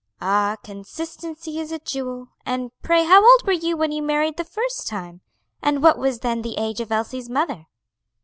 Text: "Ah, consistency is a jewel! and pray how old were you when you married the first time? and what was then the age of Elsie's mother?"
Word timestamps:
"Ah, 0.19 0.57
consistency 0.63 1.59
is 1.59 1.71
a 1.71 1.77
jewel! 1.77 2.29
and 2.43 2.71
pray 2.81 3.03
how 3.03 3.23
old 3.23 3.45
were 3.45 3.53
you 3.53 3.77
when 3.77 3.91
you 3.91 4.01
married 4.01 4.35
the 4.35 4.43
first 4.43 4.87
time? 4.87 5.21
and 5.61 5.83
what 5.83 5.99
was 5.99 6.21
then 6.21 6.41
the 6.41 6.57
age 6.57 6.81
of 6.81 6.91
Elsie's 6.91 7.29
mother?" 7.29 7.67